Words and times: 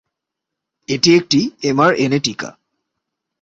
এটি 0.89 1.09
একটি 1.15 1.39
এমআরএনএ 1.63 2.19
টিকা। 2.19 2.49